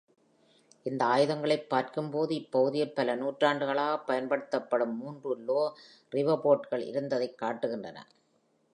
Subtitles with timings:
[0.85, 5.63] இந்த ஆயுதங்களைப் பார்க்கும்போது, இப்பகுதியில் பல நூற்றாண்டுகளாக பயன்படுத்தப்படும் மூன்று low
[6.11, 7.97] riverboatகள் இருந்ததைக் காட்டுகின்றன.